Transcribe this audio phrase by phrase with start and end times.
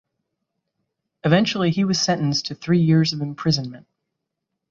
[1.23, 3.85] Eventually he was sentenced to three years of imprisonment.